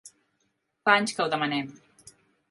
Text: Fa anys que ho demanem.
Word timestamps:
Fa 0.87 0.95
anys 1.01 1.13
que 1.17 1.21
ho 1.25 1.27
demanem. 1.33 1.69